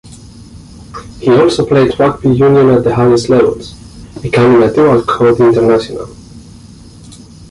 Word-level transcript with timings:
He 1.19 1.29
also 1.29 1.63
played 1.63 1.99
rugby 1.99 2.29
union 2.29 2.69
at 2.71 2.83
the 2.83 2.95
highest 2.95 3.29
levels, 3.29 3.73
becoming 4.23 4.63
a 4.63 4.73
dual-code 4.73 5.39
international. 5.39 6.09